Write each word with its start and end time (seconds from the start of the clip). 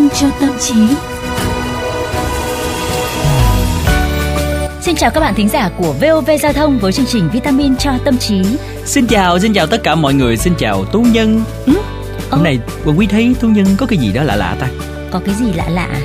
vitamin 0.00 0.10
cho 0.20 0.28
tâm 0.40 0.50
trí. 0.60 0.74
Xin 4.80 4.96
chào 4.96 5.10
các 5.10 5.20
bạn 5.20 5.34
thính 5.34 5.48
giả 5.48 5.70
của 5.76 5.92
VOV 5.92 6.30
Giao 6.40 6.52
thông 6.52 6.78
với 6.78 6.92
chương 6.92 7.06
trình 7.06 7.28
Vitamin 7.32 7.76
cho 7.76 7.92
tâm 8.04 8.18
trí. 8.18 8.42
Xin 8.84 9.06
chào, 9.06 9.38
xin 9.38 9.52
chào 9.52 9.66
tất 9.66 9.82
cả 9.82 9.94
mọi 9.94 10.14
người, 10.14 10.36
xin 10.36 10.54
chào 10.58 10.84
Tú 10.84 11.02
Nhân. 11.02 11.42
Ừ? 11.66 11.72
Hôm 12.30 12.40
Ơ? 12.40 12.44
nay 12.44 12.58
Quang 12.84 12.98
Quý 12.98 13.06
thấy 13.06 13.34
Tú 13.40 13.48
Nhân 13.48 13.66
có 13.78 13.86
cái 13.86 13.98
gì 13.98 14.12
đó 14.12 14.22
lạ 14.22 14.36
lạ 14.36 14.56
ta. 14.60 14.68
Có 15.10 15.20
cái 15.26 15.34
gì 15.34 15.52
lạ 15.52 15.68
lạ 15.68 15.88
à? 15.92 16.00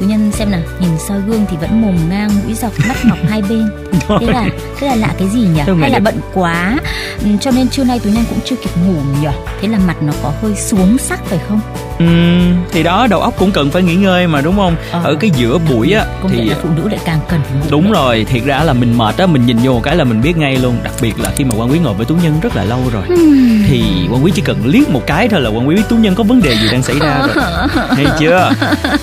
Tú 0.00 0.06
nhân 0.06 0.32
xem 0.32 0.50
nào, 0.50 0.60
nhìn 0.80 0.90
soi 1.08 1.20
gương 1.26 1.44
thì 1.50 1.56
vẫn 1.56 1.82
mồm 1.82 1.96
ngang, 2.10 2.30
mũi 2.44 2.54
dọc, 2.54 2.72
mắt 2.88 2.96
mọc 3.04 3.18
hai 3.28 3.42
bên. 3.42 3.68
Thế 4.20 4.26
là 4.26 4.48
thế 4.78 4.86
là 4.86 4.94
lạ 4.94 5.14
cái 5.18 5.28
gì 5.28 5.40
nhỉ? 5.40 5.60
Hay 5.80 5.90
là 5.90 5.98
bận 5.98 6.14
quá, 6.34 6.78
ừ, 7.24 7.26
cho 7.40 7.50
nên 7.50 7.68
trưa 7.68 7.84
nay 7.84 8.00
Tú 8.04 8.10
nhân 8.10 8.24
cũng 8.30 8.38
chưa 8.44 8.56
kịp 8.56 8.70
ngủ 8.86 8.94
nhỉ? 9.22 9.28
Thế 9.60 9.68
là 9.68 9.78
mặt 9.78 9.96
nó 10.02 10.12
có 10.22 10.32
hơi 10.42 10.54
xuống 10.56 10.98
sắc 10.98 11.24
phải 11.24 11.38
không? 11.48 11.60
Ừm, 11.98 12.41
thì 12.72 12.82
đó 12.82 13.06
đầu 13.10 13.20
óc 13.20 13.34
cũng 13.38 13.50
cần 13.52 13.70
phải 13.70 13.82
nghỉ 13.82 13.94
ngơi 13.94 14.26
mà 14.26 14.40
đúng 14.40 14.56
không? 14.56 14.76
Ờ. 14.90 15.00
Ở 15.04 15.14
cái 15.20 15.30
giữa 15.36 15.58
buổi 15.70 15.92
á 15.92 16.04
Công 16.22 16.30
thì 16.30 16.44
là 16.48 16.56
phụ 16.62 16.68
nữ 16.76 16.88
lại 16.88 16.98
càng 17.04 17.18
cần 17.28 17.40
phải 17.44 17.52
ngủ. 17.58 17.66
đúng 17.70 17.82
đấy. 17.84 17.92
rồi, 17.92 18.26
thiệt 18.30 18.44
ra 18.44 18.62
là 18.64 18.72
mình 18.72 18.98
mệt 18.98 19.16
á, 19.18 19.26
mình 19.26 19.46
nhìn 19.46 19.56
vô 19.62 19.72
một 19.72 19.80
cái 19.82 19.96
là 19.96 20.04
mình 20.04 20.22
biết 20.22 20.36
ngay 20.36 20.56
luôn. 20.56 20.76
Đặc 20.84 20.92
biệt 21.02 21.20
là 21.20 21.30
khi 21.36 21.44
mà 21.44 21.54
Quang 21.56 21.70
Quý 21.70 21.78
ngồi 21.78 21.94
với 21.94 22.06
Tú 22.06 22.14
Nhân 22.22 22.40
rất 22.42 22.56
là 22.56 22.64
lâu 22.64 22.80
rồi. 22.92 23.02
Hmm. 23.06 23.62
Thì 23.68 23.84
Quang 24.10 24.24
Quý 24.24 24.32
chỉ 24.34 24.42
cần 24.42 24.66
liếc 24.66 24.88
một 24.88 25.02
cái 25.06 25.28
thôi 25.28 25.40
là 25.40 25.50
Quang 25.50 25.68
Quý 25.68 25.74
biết 25.74 25.82
Tú 25.88 25.96
Nhân 25.96 26.14
có 26.14 26.24
vấn 26.24 26.42
đề 26.42 26.56
gì 26.56 26.68
đang 26.72 26.82
xảy 26.82 26.98
ra 26.98 27.26
rồi. 27.34 27.44
Hay 27.96 28.06
chưa? 28.18 28.50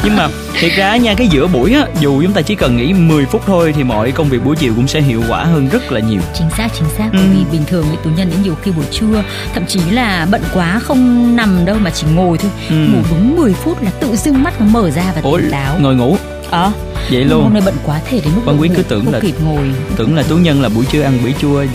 Nhưng 0.04 0.16
mà 0.16 0.28
thiệt 0.60 0.72
ra 0.78 0.98
nha 0.98 1.14
cái 1.14 1.28
giữa 1.28 1.48
buổi 1.48 1.74
á, 1.74 1.86
dù 2.00 2.22
chúng 2.24 2.34
ta 2.34 2.42
chỉ 2.42 2.56
cần 2.56 2.78
nghỉ 2.78 2.94
10 2.94 3.26
phút 3.26 3.42
thôi 3.48 3.74
thì 3.78 3.84
mọi 3.84 4.12
công 4.12 4.30
việc 4.30 4.44
buổi 4.46 4.56
chiều 4.56 4.74
cũng 4.76 4.88
sẽ 4.88 5.02
hiệu 5.02 5.24
quả 5.30 5.44
hơn 5.44 5.70
rất 5.70 5.92
là 5.92 6.00
nhiều. 6.00 6.22
chính 6.34 6.50
xác 6.58 6.68
chính 6.80 6.90
xác 6.98 7.10
Ừ. 7.14 7.18
bởi 7.20 7.28
vì 7.34 7.44
bình 7.52 7.62
thường 7.68 7.86
với 7.88 7.98
tú 8.04 8.10
nhân 8.18 8.30
đến 8.30 8.42
nhiều 8.44 8.56
khi 8.64 8.72
buổi 8.72 8.86
trưa 8.92 9.24
thậm 9.54 9.66
chí 9.66 9.80
là 9.92 10.28
bận 10.32 10.42
quá 10.54 10.80
không 10.84 11.36
nằm 11.36 11.66
đâu 11.66 11.78
mà 11.84 11.90
chỉ 11.90 12.08
ngồi 12.16 12.38
thôi 12.38 12.52
Ừ. 12.70 12.76
ngủ 12.76 13.00
đúng 13.10 13.36
10 13.36 13.54
phút 13.64 13.84
là 13.84 13.92
tự 14.00 14.16
dưng 14.16 14.44
mắt 14.44 14.54
nó 14.60 14.66
mở 14.66 14.90
ra 14.92 15.04
và 15.16 15.22
Ủa, 15.24 15.38
tỉnh 15.38 15.52
táo. 15.52 15.76
ngồi 15.80 15.96
ngủ. 15.96 16.18
Ờ 16.52 16.72
vậy 17.12 17.24
hôm 17.24 17.30
luôn. 17.30 17.54
nay 17.54 17.62
bận 17.66 17.76
quá 17.86 18.00
thể 18.10 18.20
đến 18.26 18.34
mức 18.36 18.42
Quan 18.46 18.62
Quý 18.62 18.70
cứ 18.76 18.84
tưởng 18.84 19.14
là- 19.14 19.20
kịp 19.20 19.36
ngồi. 19.46 19.64
Tưởng 19.96 20.16
là 20.16 20.24
Tú 20.24 20.36
Nhân 20.38 20.62
là 20.62 20.70
buổi 20.70 20.86
trưa 20.86 21.02
ăn 21.04 21.18
bữa 21.24 21.30
chua 21.42 21.64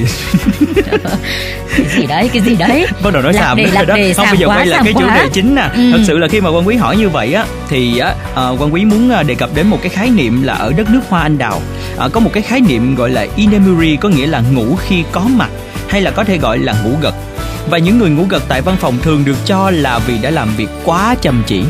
cái 1.76 1.86
gì 1.96 2.06
đấy 2.06 2.30
cái 2.32 2.42
gì 2.42 2.56
đấy? 2.56 2.86
Bắt 3.04 3.12
đầu 3.12 3.22
nói 3.22 3.32
Lạc 3.32 3.40
xàm 3.40 3.56
đề, 3.56 3.66
lạc 3.66 3.84
đó. 3.84 3.96
đề, 3.96 4.12
không 4.14 4.26
bây 4.30 4.38
giờ 4.38 4.46
quá, 4.46 4.56
quay 4.56 4.66
lại 4.66 4.80
cái 4.84 4.92
chủ 4.92 5.00
quá. 5.06 5.16
đề 5.22 5.28
chính 5.32 5.54
nè. 5.54 5.68
Ừ. 5.74 5.90
thật 5.92 5.98
sự 6.06 6.18
là 6.18 6.28
khi 6.28 6.40
mà 6.40 6.50
quan 6.50 6.66
quý 6.68 6.76
hỏi 6.76 6.96
như 6.96 7.08
vậy 7.08 7.34
á 7.34 7.44
thì 7.68 7.98
á 7.98 8.14
à, 8.34 8.48
quan 8.58 8.74
quý 8.74 8.84
muốn 8.84 9.10
à, 9.10 9.22
đề 9.22 9.34
cập 9.34 9.50
đến 9.54 9.66
một 9.66 9.78
cái 9.82 9.88
khái 9.88 10.10
niệm 10.10 10.42
là 10.42 10.54
ở 10.54 10.72
đất 10.76 10.90
nước 10.90 11.00
hoa 11.08 11.22
anh 11.22 11.38
đào 11.38 11.60
à, 11.98 12.08
có 12.12 12.20
một 12.20 12.30
cái 12.32 12.42
khái 12.42 12.60
niệm 12.60 12.94
gọi 12.94 13.10
là 13.10 13.26
inemuri 13.36 13.96
có 13.96 14.08
nghĩa 14.08 14.26
là 14.26 14.40
ngủ 14.52 14.76
khi 14.88 15.02
có 15.12 15.20
mặt 15.20 15.48
hay 15.88 16.00
là 16.00 16.10
có 16.10 16.24
thể 16.24 16.38
gọi 16.38 16.58
là 16.58 16.74
ngủ 16.84 16.90
gật 17.02 17.14
và 17.68 17.78
những 17.78 17.98
người 17.98 18.10
ngủ 18.10 18.24
gật 18.28 18.42
tại 18.48 18.62
văn 18.62 18.76
phòng 18.80 18.98
thường 19.02 19.24
được 19.24 19.36
cho 19.44 19.70
là 19.70 19.98
vì 19.98 20.18
đã 20.18 20.30
làm 20.30 20.48
việc 20.56 20.68
quá 20.84 21.14
chăm 21.20 21.42
chỉ. 21.46 21.62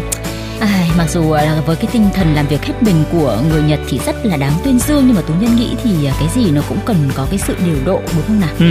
Ai, 0.60 0.90
mặc 0.98 1.10
dù 1.10 1.34
là 1.34 1.60
với 1.66 1.76
cái 1.76 1.86
tinh 1.92 2.08
thần 2.14 2.34
làm 2.34 2.46
việc 2.46 2.62
hết 2.64 2.74
mình 2.80 3.04
của 3.12 3.38
người 3.50 3.62
Nhật 3.62 3.80
thì 3.88 4.00
rất 4.06 4.26
là 4.26 4.36
đáng 4.36 4.52
tuyên 4.64 4.78
dương 4.78 5.02
nhưng 5.06 5.16
mà 5.16 5.22
tú 5.22 5.34
nhân 5.40 5.56
nghĩ 5.56 5.68
thì 5.84 6.06
à, 6.06 6.14
cái 6.18 6.28
gì 6.34 6.50
nó 6.50 6.62
cũng 6.68 6.78
cần 6.84 7.10
có 7.14 7.26
cái 7.30 7.38
sự 7.46 7.54
điều 7.66 7.76
độ 7.84 8.00
đúng 8.14 8.22
không 8.26 8.40
nào? 8.40 8.50
Ừ. 8.58 8.66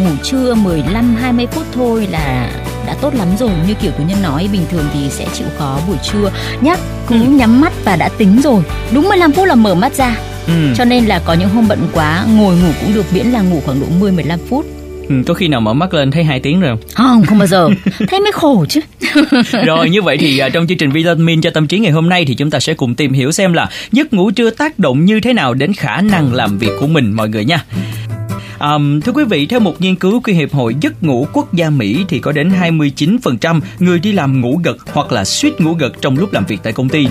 ngủ 0.00 0.10
trưa 0.22 0.54
15 0.54 1.16
20 1.20 1.46
phút 1.46 1.64
thôi 1.74 2.08
là 2.10 2.50
đã 2.86 2.94
tốt 3.00 3.14
lắm 3.14 3.28
rồi. 3.38 3.50
Như 3.68 3.74
kiểu 3.74 3.90
tú 3.92 4.04
nhân 4.04 4.22
nói 4.22 4.48
bình 4.52 4.62
thường 4.70 4.84
thì 4.94 5.10
sẽ 5.10 5.26
chịu 5.34 5.46
khó 5.58 5.80
buổi 5.88 5.96
trưa. 6.12 6.30
Nhắc 6.60 6.78
cứ 7.08 7.14
Ừ. 7.14 7.20
nhắm 7.28 7.60
mắt 7.60 7.72
và 7.84 7.96
đã 7.96 8.08
tính 8.08 8.40
rồi. 8.42 8.62
Đúng 8.92 9.08
15 9.08 9.32
phút 9.32 9.46
là 9.48 9.54
mở 9.54 9.74
mắt 9.74 9.92
ra. 9.94 10.16
Ừ. 10.46 10.74
cho 10.76 10.84
nên 10.84 11.04
là 11.06 11.20
có 11.24 11.32
những 11.34 11.48
hôm 11.48 11.68
bận 11.68 11.88
quá 11.92 12.24
ngồi 12.28 12.56
ngủ 12.56 12.68
cũng 12.80 12.94
được 12.94 13.12
miễn 13.12 13.26
là 13.26 13.40
ngủ 13.40 13.62
khoảng 13.64 13.80
độ 13.80 13.86
10 14.00 14.12
15 14.12 14.38
phút 14.50 14.66
ừ 15.08 15.14
có 15.26 15.34
khi 15.34 15.48
nào 15.48 15.60
mở 15.60 15.72
mắt 15.72 15.94
lên 15.94 16.10
thấy 16.10 16.24
hai 16.24 16.40
tiếng 16.40 16.60
rồi 16.60 16.76
không 16.94 17.24
không 17.24 17.38
bao 17.38 17.46
giờ 17.46 17.68
thế 18.08 18.20
mới 18.20 18.32
khổ 18.32 18.64
chứ 18.68 18.80
Rồi 19.66 19.90
như 19.90 20.02
vậy 20.02 20.16
thì 20.16 20.38
à, 20.38 20.48
trong 20.48 20.66
chương 20.66 20.78
trình 20.78 20.90
Vitamin 20.90 21.40
cho 21.40 21.50
tâm 21.50 21.66
trí 21.66 21.78
ngày 21.78 21.92
hôm 21.92 22.08
nay 22.08 22.24
thì 22.24 22.34
chúng 22.34 22.50
ta 22.50 22.60
sẽ 22.60 22.74
cùng 22.74 22.94
tìm 22.94 23.12
hiểu 23.12 23.32
xem 23.32 23.52
là 23.52 23.70
giấc 23.92 24.12
ngủ 24.12 24.30
trưa 24.30 24.50
tác 24.50 24.78
động 24.78 25.04
như 25.04 25.20
thế 25.20 25.32
nào 25.32 25.54
đến 25.54 25.72
khả 25.72 26.00
năng 26.00 26.34
làm 26.34 26.58
việc 26.58 26.70
của 26.80 26.86
mình 26.86 27.12
mọi 27.12 27.28
người 27.28 27.44
nha. 27.44 27.64
Um, 28.60 29.00
thưa 29.00 29.12
quý 29.12 29.24
vị, 29.24 29.46
theo 29.46 29.60
một 29.60 29.80
nghiên 29.80 29.96
cứu 29.96 30.20
của 30.20 30.32
Hiệp 30.32 30.52
hội 30.52 30.74
Giấc 30.80 31.02
ngủ 31.02 31.26
Quốc 31.32 31.54
gia 31.54 31.70
Mỹ 31.70 32.04
thì 32.08 32.18
có 32.18 32.32
đến 32.32 32.52
29% 32.60 33.60
người 33.78 33.98
đi 33.98 34.12
làm 34.12 34.40
ngủ 34.40 34.60
gật 34.64 34.76
hoặc 34.92 35.12
là 35.12 35.24
suýt 35.24 35.60
ngủ 35.60 35.74
gật 35.74 35.92
trong 36.00 36.18
lúc 36.18 36.32
làm 36.32 36.44
việc 36.46 36.60
tại 36.62 36.72
công 36.72 36.88
ty. 36.88 37.06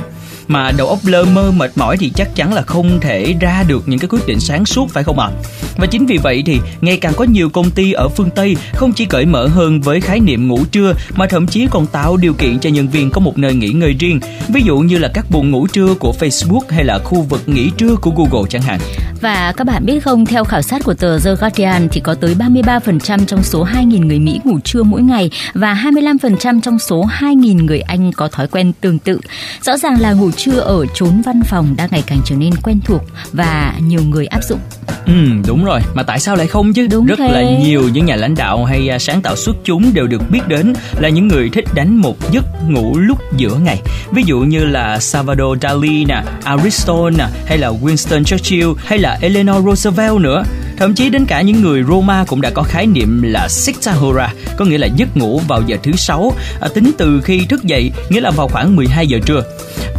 Mà 0.47 0.72
đầu 0.78 0.88
óc 0.88 1.00
lơ 1.03 1.25
mơ 1.25 1.52
mệt 1.52 1.72
mỏi 1.75 1.97
thì 1.97 2.12
chắc 2.16 2.35
chắn 2.35 2.53
là 2.53 2.62
không 2.62 3.00
thể 3.02 3.35
ra 3.40 3.63
được 3.68 3.88
những 3.88 4.00
cái 4.00 4.08
quyết 4.09 4.28
định 4.28 4.40
sáng 4.40 4.66
suốt 4.66 4.90
phải 4.90 5.03
không 5.03 5.19
ạ? 5.19 5.30
Và 5.78 5.88
chính 5.88 6.06
vì 6.06 6.18
vậy 6.18 6.44
thì 6.46 6.59
ngày 6.81 6.97
càng 6.97 7.13
có 7.16 7.24
nhiều 7.24 7.50
công 7.50 7.72
ty 7.72 7.91
ở 7.91 8.08
phương 8.09 8.30
Tây 8.30 8.56
không 8.74 8.94
chỉ 8.94 9.06
cởi 9.06 9.25
mở 9.25 9.47
hơn 9.47 9.81
với 9.81 10.02
khái 10.02 10.19
niệm 10.19 10.47
ngủ 10.47 10.59
trưa 10.72 10.94
mà 11.16 11.25
thậm 11.25 11.47
chí 11.47 11.68
còn 11.72 11.88
tạo 11.88 12.18
điều 12.18 12.34
kiện 12.34 12.59
cho 12.59 12.69
nhân 12.69 12.88
viên 12.88 13.09
có 13.09 13.19
một 13.19 13.38
nơi 13.38 13.53
nghỉ 13.53 13.69
ngơi 13.69 13.96
riêng. 14.00 14.19
Ví 14.47 14.62
dụ 14.62 14.78
như 14.78 14.97
là 14.97 15.09
các 15.13 15.25
buồng 15.31 15.52
ngủ 15.52 15.68
trưa 15.68 15.94
của 15.94 16.13
Facebook 16.19 16.62
hay 16.69 16.84
là 16.84 17.00
khu 17.00 17.22
vực 17.22 17.41
nghỉ 17.46 17.69
trưa 17.78 17.96
của 17.96 18.12
Google 18.12 18.50
chẳng 18.50 18.62
hạn. 18.62 18.79
Và 19.22 19.53
các 19.58 19.64
bạn 19.64 19.85
biết 19.85 20.00
không, 20.03 20.25
theo 20.25 20.44
khảo 20.44 20.62
sát 20.62 20.84
của 20.84 20.94
tờ 20.94 21.19
The 21.19 21.35
Guardian 21.40 21.88
thì 21.91 22.02
có 22.02 22.14
tới 22.14 22.35
33% 22.35 23.25
trong 23.25 23.44
số 23.44 23.66
2.000 23.66 24.06
người 24.06 24.19
Mỹ 24.19 24.40
ngủ 24.44 24.59
trưa 24.59 24.84
mỗi 24.84 25.02
ngày 25.02 25.31
và 25.53 25.74
25% 25.74 26.62
trong 26.62 26.79
số 26.79 27.06
2.000 27.19 27.66
người 27.66 27.79
Anh 27.79 28.12
có 28.12 28.28
thói 28.28 28.47
quen 28.47 28.74
tương 28.81 29.00
tự. 29.00 29.19
Rõ 29.62 29.78
ràng 29.78 30.02
là 30.02 30.14
ngủ 30.14 30.31
trưa 30.38 30.59
ở 30.59 30.86
chốn 30.94 31.22
văn 31.25 31.42
phòng 31.46 31.74
đang 31.78 31.90
ngày 31.92 32.03
càng 32.08 32.22
trở 32.25 32.36
nên 32.36 32.53
quen 32.64 32.80
thuộc 32.86 33.02
và 33.34 33.74
nhiều 33.88 34.02
người 34.09 34.25
áp 34.25 34.44
dụng. 34.50 34.59
Ừ, 35.06 35.14
đúng 35.48 35.66
rồi. 35.66 35.80
Mà 35.94 36.03
tại 36.03 36.20
sao 36.20 36.36
lại 36.36 36.48
không 36.48 36.74
chứ? 36.74 36.88
Đúng 36.88 37.06
Rất 37.06 37.20
thế. 37.20 37.31
là 37.31 37.59
nhiều 37.64 37.90
những 37.94 38.06
nhà 38.06 38.16
lãnh 38.16 38.36
đạo 38.36 38.66
hay 38.66 38.90
à, 38.90 39.00
sáng 39.00 39.22
tạo 39.22 39.36
xuất 39.36 39.56
chúng 39.64 39.94
đều 39.94 40.08
được 40.08 40.22
biết 40.30 40.47
đến 40.47 40.74
là 41.00 41.09
những 41.09 41.28
người 41.28 41.50
thích 41.50 41.66
đánh 41.74 41.96
một 41.97 42.31
giấc 42.31 42.46
ngủ 42.70 42.97
lúc 42.97 43.18
giữa 43.38 43.56
ngày. 43.56 43.81
Ví 44.12 44.24
dụ 44.26 44.40
như 44.40 44.66
là 44.66 45.00
Salvador 45.00 45.58
Dali 45.62 46.06
nè, 46.06 46.24
Aristotle 46.44 47.18
nè, 47.18 47.26
hay 47.46 47.58
là 47.58 47.70
Winston 47.70 48.24
Churchill 48.24 48.68
hay 48.86 49.00
là 49.00 49.18
Eleanor 49.22 49.66
Roosevelt 49.66 50.18
nữa. 50.20 50.44
Thậm 50.78 50.94
chí 50.94 51.09
đến 51.09 51.26
cả 51.26 51.42
những 51.42 51.62
người 51.62 51.84
Roma 51.84 52.24
cũng 52.28 52.42
đã 52.42 52.50
có 52.50 52.64
khái 52.64 52.88
niệm 52.88 53.22
là 53.22 53.47
Siesta 53.50 53.92
Hora, 53.92 54.34
có 54.58 54.66
nghĩa 54.66 54.78
là 54.78 54.88
giấc 54.96 55.18
ngủ 55.18 55.42
vào 55.47 55.62
giờ 55.68 55.78
thứ 55.84 55.92
sáu, 55.92 56.34
à, 56.62 56.68
tính 56.68 56.92
từ 56.97 57.22
khi 57.24 57.46
thức 57.46 57.64
dậy, 57.64 57.92
nghĩa 58.09 58.22
là 58.22 58.31
vào 58.31 58.47
khoảng 58.47 58.76
12 58.76 59.08
giờ 59.08 59.20
trưa. 59.26 59.44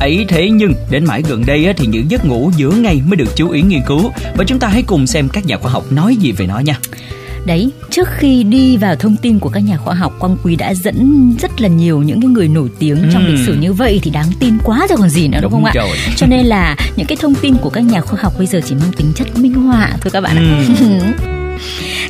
Ấy 0.00 0.24
thế 0.28 0.50
nhưng 0.50 0.74
đến 0.90 1.04
mãi 1.04 1.22
gần 1.28 1.42
đây 1.46 1.66
á, 1.66 1.72
thì 1.76 1.86
những 1.86 2.10
giấc 2.10 2.24
ngủ 2.24 2.50
giữa 2.56 2.70
ngày 2.70 3.02
mới 3.06 3.16
được 3.16 3.36
chú 3.36 3.50
ý 3.50 3.62
nghiên 3.62 3.82
cứu 3.86 4.10
và 4.36 4.44
chúng 4.44 4.58
ta 4.58 4.68
hãy 4.68 4.82
cùng 4.82 5.06
xem 5.06 5.28
các 5.28 5.46
nhà 5.46 5.56
khoa 5.56 5.70
học 5.72 5.92
nói 5.92 6.16
gì 6.16 6.32
về 6.32 6.46
nó 6.46 6.58
nha. 6.58 6.78
Đấy, 7.46 7.70
trước 7.90 8.08
khi 8.18 8.42
đi 8.42 8.76
vào 8.76 8.96
thông 8.96 9.16
tin 9.16 9.38
của 9.38 9.48
các 9.48 9.60
nhà 9.60 9.76
khoa 9.76 9.94
học, 9.94 10.12
Quang 10.18 10.36
Quý 10.42 10.56
đã 10.56 10.74
dẫn 10.74 11.32
rất 11.40 11.60
là 11.60 11.68
nhiều 11.68 12.02
những 12.02 12.20
cái 12.20 12.28
người 12.28 12.48
nổi 12.48 12.68
tiếng 12.78 12.96
trong 13.12 13.26
Ừm. 13.26 13.34
lịch 13.34 13.46
sử 13.46 13.54
như 13.60 13.72
vậy 13.72 14.00
thì 14.02 14.10
đáng 14.10 14.26
tin 14.40 14.58
quá 14.64 14.86
rồi 14.88 14.98
còn 14.98 15.08
gì 15.08 15.28
nữa 15.28 15.38
đúng, 15.42 15.52
Đúng 15.52 15.52
không 15.52 15.64
ạ? 15.64 15.72
rồi. 15.74 15.96
Cho 16.16 16.26
nên 16.26 16.46
là 16.46 16.76
những 16.96 17.06
cái 17.06 17.16
thông 17.20 17.34
tin 17.34 17.54
của 17.56 17.70
các 17.70 17.80
nhà 17.80 18.00
khoa 18.00 18.20
học 18.22 18.32
bây 18.38 18.46
giờ 18.46 18.60
chỉ 18.68 18.74
mang 18.74 18.92
tính 18.96 19.12
chất 19.14 19.38
minh 19.38 19.54
họa 19.54 19.90
thôi 20.00 20.10
các 20.12 20.20
bạn 20.20 20.36
ạ. 20.36 20.64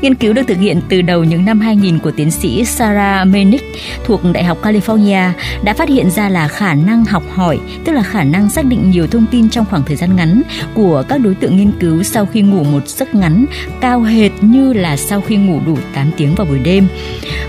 Nghiên 0.00 0.14
cứu 0.14 0.32
được 0.32 0.42
thực 0.46 0.58
hiện 0.58 0.80
từ 0.88 1.02
đầu 1.02 1.24
những 1.24 1.44
năm 1.44 1.60
2000 1.60 1.98
của 1.98 2.10
tiến 2.10 2.30
sĩ 2.30 2.64
Sarah 2.64 3.28
Menick 3.28 3.64
thuộc 4.04 4.20
Đại 4.32 4.44
học 4.44 4.58
California 4.62 5.30
đã 5.64 5.74
phát 5.74 5.88
hiện 5.88 6.10
ra 6.10 6.28
là 6.28 6.48
khả 6.48 6.74
năng 6.74 7.04
học 7.04 7.22
hỏi, 7.30 7.58
tức 7.84 7.92
là 7.92 8.02
khả 8.02 8.24
năng 8.24 8.50
xác 8.50 8.64
định 8.64 8.90
nhiều 8.90 9.06
thông 9.06 9.26
tin 9.30 9.50
trong 9.50 9.64
khoảng 9.70 9.82
thời 9.82 9.96
gian 9.96 10.16
ngắn 10.16 10.42
của 10.74 11.04
các 11.08 11.18
đối 11.18 11.34
tượng 11.34 11.56
nghiên 11.56 11.72
cứu 11.80 12.02
sau 12.02 12.26
khi 12.26 12.40
ngủ 12.40 12.64
một 12.64 12.88
giấc 12.88 13.14
ngắn 13.14 13.44
cao 13.80 14.02
hệt 14.02 14.32
như 14.40 14.72
là 14.72 14.96
sau 14.96 15.20
khi 15.20 15.36
ngủ 15.36 15.60
đủ 15.66 15.76
8 15.94 16.10
tiếng 16.16 16.34
vào 16.34 16.46
buổi 16.46 16.58
đêm. 16.58 16.88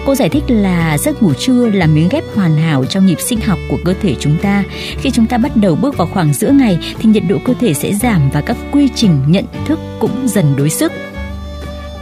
Cô 0.06 0.16
giải 0.16 0.30
thích 0.30 0.44
là 0.48 0.98
giấc 0.98 1.24
ngủ 1.24 1.34
trưa 1.34 1.70
là 1.70 1.88
miếng 1.88 2.10
ghép 2.10 2.24
hoàn 2.36 2.58
hảo 2.58 2.86
trong 2.86 3.06
nhịp 3.06 3.20
sinh 3.20 3.40
học 3.42 3.60
của 3.70 3.78
cơ 3.86 3.94
thể 4.02 4.16
chúng 4.20 4.38
ta. 4.42 4.64
Khi 5.02 5.12
chúng 5.12 5.26
ta 5.26 5.38
bắt 5.38 5.52
đầu 5.56 5.76
bước 5.76 5.98
vào 5.98 6.08
khoảng 6.08 6.34
giữa 6.34 6.50
ngày 6.50 6.80
thì 7.00 7.10
nhiệt 7.10 7.24
độ 7.28 7.38
cơ 7.46 7.54
thể 7.60 7.74
sẽ 7.74 7.94
giảm 7.94 8.30
và 8.34 8.42
các 8.42 8.58
quy 8.72 8.90
trình 8.96 9.20
nhận 9.28 9.46
thức 9.66 9.80
cũng 10.00 10.28
dần 10.28 10.56
đối 10.58 10.70
sức. 10.70 10.92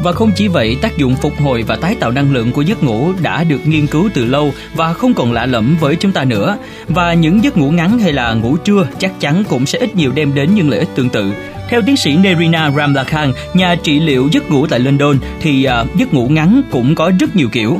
Và 0.02 0.12
không 0.12 0.32
chỉ 0.36 0.48
vậy, 0.48 0.78
tác 0.82 0.98
dụng 0.98 1.16
phục 1.16 1.34
hồi 1.42 1.64
và 1.64 1.76
tái 1.76 1.96
tạo 2.00 2.12
năng 2.12 2.34
lượng 2.34 2.52
của 2.52 2.62
giấc 2.62 2.84
ngủ 2.84 3.14
đã 3.22 3.44
được 3.44 3.68
nghiên 3.68 3.88
cứu 3.88 4.10
từ 4.14 4.26
lâu 4.26 4.54
và 4.76 4.94
không 4.94 5.14
còn 5.14 5.32
lạ 5.32 5.46
lẫm 5.46 5.78
với 5.80 5.96
chúng 5.96 6.12
ta 6.12 6.24
nữa. 6.24 6.58
Và 6.88 7.14
những 7.14 7.44
giấc 7.44 7.58
ngủ 7.58 7.72
ngắn 7.72 8.00
hay 8.00 8.14
là 8.14 8.34
ngủ 8.34 8.58
trưa 8.58 8.88
chắc 9.00 9.20
chắn 9.20 9.44
cũng 9.50 9.66
sẽ 9.66 9.80
ít 9.80 9.96
nhiều 9.96 10.12
đem 10.16 10.36
đến 10.36 10.56
những 10.56 10.70
lợi 10.70 10.80
ích 10.80 10.90
tương 10.96 11.10
tự. 11.10 11.32
Theo 11.70 11.82
tiến 11.86 11.98
sĩ 11.98 12.18
Nerina 12.18 12.72
Ramlakhan, 12.72 13.34
nhà 13.54 13.76
trị 13.76 14.00
liệu 14.00 14.30
giấc 14.32 14.52
ngủ 14.52 14.68
tại 14.68 14.80
London, 14.80 15.18
thì 15.42 15.68
uh, 15.82 15.96
giấc 15.96 16.14
ngủ 16.14 16.28
ngắn 16.28 16.62
cũng 16.72 16.96
có 16.96 17.12
rất 17.20 17.36
nhiều 17.36 17.50
kiểu. 17.52 17.80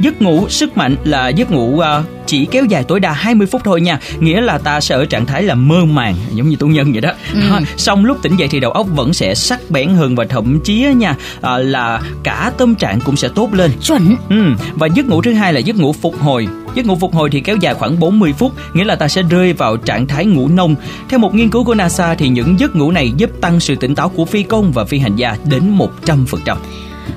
Giấc 0.00 0.22
ngủ 0.22 0.48
sức 0.48 0.76
mạnh 0.76 0.96
là 1.04 1.28
giấc 1.28 1.50
ngủ 1.50 1.78
à, 1.78 2.02
chỉ 2.26 2.46
kéo 2.46 2.64
dài 2.64 2.84
tối 2.84 3.00
đa 3.00 3.12
20 3.12 3.46
phút 3.46 3.62
thôi 3.64 3.80
nha 3.80 3.98
Nghĩa 4.20 4.40
là 4.40 4.58
ta 4.58 4.80
sẽ 4.80 4.94
ở 4.94 5.04
trạng 5.04 5.26
thái 5.26 5.42
là 5.42 5.54
mơ 5.54 5.84
màng 5.84 6.14
Giống 6.34 6.48
như 6.48 6.56
tu 6.56 6.66
nhân 6.66 6.92
vậy 6.92 7.00
đó 7.00 7.10
Ừ. 7.34 7.40
Xong 7.76 8.04
lúc 8.04 8.18
tỉnh 8.22 8.36
dậy 8.36 8.48
thì 8.48 8.60
đầu 8.60 8.70
óc 8.70 8.86
vẫn 8.94 9.12
sẽ 9.12 9.34
sắc 9.34 9.60
bén 9.70 9.88
hơn 9.88 10.14
Và 10.14 10.24
thậm 10.24 10.60
chí 10.64 10.86
nha 10.96 11.14
à, 11.40 11.58
là 11.58 12.00
cả 12.22 12.52
tâm 12.58 12.74
trạng 12.74 13.00
cũng 13.00 13.16
sẽ 13.16 13.28
tốt 13.34 13.54
lên 13.54 13.70
Chuẩn. 13.82 14.16
Ừ, 14.28 14.44
và 14.74 14.86
giấc 14.86 15.06
ngủ 15.06 15.22
thứ 15.22 15.32
hai 15.32 15.52
là 15.52 15.60
giấc 15.60 15.76
ngủ 15.76 15.92
phục 15.92 16.20
hồi. 16.20 16.48
Giấc 16.74 16.86
ngủ 16.86 16.96
phục 17.00 17.14
hồi 17.14 17.30
thì 17.30 17.40
kéo 17.40 17.56
dài 17.60 17.74
khoảng 17.74 18.00
40 18.00 18.34
phút, 18.38 18.52
nghĩa 18.72 18.84
là 18.84 18.96
ta 18.96 19.08
sẽ 19.08 19.22
rơi 19.22 19.52
vào 19.52 19.76
trạng 19.76 20.06
thái 20.06 20.26
ngủ 20.26 20.48
nông. 20.48 20.74
Theo 21.08 21.18
một 21.18 21.34
nghiên 21.34 21.50
cứu 21.50 21.64
của 21.64 21.74
NASA 21.74 22.14
thì 22.14 22.28
những 22.28 22.60
giấc 22.60 22.76
ngủ 22.76 22.90
này 22.90 23.12
giúp 23.16 23.30
tăng 23.40 23.60
sự 23.60 23.74
tỉnh 23.74 23.94
táo 23.94 24.08
của 24.08 24.24
phi 24.24 24.42
công 24.42 24.72
và 24.72 24.84
phi 24.84 24.98
hành 24.98 25.16
gia 25.16 25.36
đến 25.44 25.78
100%. 26.06 26.56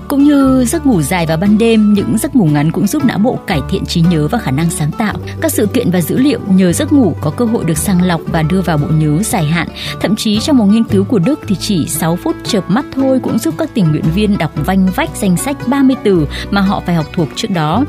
Cũng 0.08 0.24
như 0.24 0.66
giấc 0.66 0.86
ngủ 0.86 1.02
dài 1.02 1.26
vào 1.26 1.38
ban 1.38 1.58
đêm, 1.58 1.94
những 1.94 2.18
giấc 2.18 2.36
ngủ 2.36 2.46
ngắn 2.46 2.72
cũng 2.72 2.88
giúp 2.88 3.06
não 3.06 3.18
bộ 3.18 3.40
cải 3.48 3.62
thiện 3.70 3.86
trí 3.86 4.02
nhớ 4.02 4.28
và 4.28 4.38
khả 4.38 4.52
năng 4.52 4.70
sáng 4.70 4.92
tạo. 4.92 5.16
Các 5.42 5.52
sự 5.52 5.66
kiện 5.66 5.92
và 5.92 6.02
dữ 6.02 6.18
liệu 6.18 6.40
nhờ 6.48 6.74
giấc 6.74 6.94
ngủ 6.94 7.16
có 7.22 7.30
cơ 7.32 7.46
hội 7.46 7.66
được 7.66 7.78
sàng 7.78 8.02
lọc 8.02 8.22
và 8.26 8.44
đưa 8.44 8.62
vào 8.62 8.78
bộ 8.78 8.88
nhớ 8.88 9.24
dài 9.24 9.46
hạn. 9.46 9.68
Thậm 10.02 10.16
chí 10.16 10.40
trong 10.40 10.58
một 10.58 10.66
nghiên 10.66 10.84
cứu 10.84 11.04
của 11.04 11.20
Đức 11.20 11.40
thì 11.48 11.56
chỉ 11.56 11.88
6 11.88 12.16
phút 12.16 12.36
chợp 12.44 12.70
mắt 12.70 12.86
thôi 12.96 13.20
cũng 13.24 13.40
giúp 13.40 13.56
các 13.58 13.70
tình 13.74 13.92
nguyện 13.92 14.06
viên 14.16 14.38
đọc 14.38 14.52
vanh 14.56 14.88
vách 14.96 15.10
danh 15.16 15.38
sách 15.38 15.58
30 15.68 15.96
từ 16.04 16.28
mà 16.52 16.62
họ 16.62 16.84
phải 16.86 16.96
học 16.96 17.06
thuộc 17.14 17.28
trước 17.36 17.52
đó. 17.52 17.86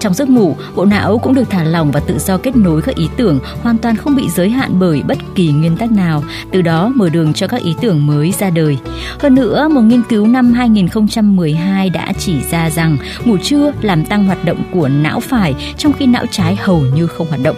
Trong 0.00 0.14
giấc 0.14 0.28
ngủ, 0.28 0.56
bộ 0.74 0.84
não 0.84 1.18
cũng 1.18 1.34
được 1.34 1.50
thả 1.50 1.64
lỏng 1.64 1.90
và 1.90 2.00
tự 2.00 2.18
do 2.18 2.36
kết 2.36 2.56
nối 2.56 2.82
các 2.82 2.96
ý 2.96 3.08
tưởng, 3.16 3.40
hoàn 3.62 3.78
toàn 3.78 3.96
không 3.96 4.16
bị 4.16 4.28
giới 4.28 4.50
hạn 4.50 4.70
bởi 4.78 5.02
bất 5.02 5.18
kỳ 5.34 5.52
nguyên 5.52 5.76
tắc 5.76 5.92
nào, 5.92 6.24
từ 6.52 6.62
đó 6.62 6.92
mở 6.94 7.08
đường 7.08 7.32
cho 7.32 7.46
các 7.46 7.62
ý 7.62 7.74
tưởng 7.80 8.06
mới 8.06 8.32
ra 8.38 8.50
đời. 8.50 8.78
Hơn 9.18 9.34
nữa, 9.34 9.68
một 9.68 9.80
nghiên 9.80 10.02
cứu 10.02 10.26
năm 10.26 10.52
2012 10.52 11.90
đã 11.90 12.12
chỉ 12.18 12.34
ra 12.50 12.70
rằng 12.70 12.96
ngủ 13.24 13.36
trưa 13.42 13.72
làm 13.80 14.04
tăng 14.04 14.26
hoạt 14.26 14.44
động 14.44 14.62
của 14.72 14.88
não 14.88 15.20
phải 15.20 15.54
trong 15.78 15.92
khi 15.92 16.06
não 16.06 16.24
trái 16.30 16.56
hầu 16.56 16.80
như 16.94 17.06
không 17.06 17.28
hoạt 17.28 17.40
động 17.42 17.56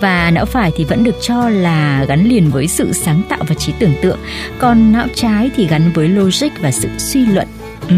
và 0.00 0.30
não 0.30 0.44
phải 0.44 0.72
thì 0.76 0.84
vẫn 0.84 1.04
được 1.04 1.14
cho 1.20 1.48
là 1.48 2.04
gắn 2.08 2.28
liền 2.28 2.50
với 2.50 2.68
sự 2.68 2.92
sáng 2.92 3.22
tạo 3.28 3.38
và 3.48 3.54
trí 3.54 3.72
tưởng 3.78 3.94
tượng, 4.02 4.18
còn 4.58 4.92
não 4.92 5.06
trái 5.14 5.50
thì 5.56 5.66
gắn 5.66 5.92
với 5.94 6.08
logic 6.08 6.48
và 6.62 6.70
sự 6.70 6.88
suy 6.98 7.26
luận. 7.26 7.48
Ừ, 7.88 7.94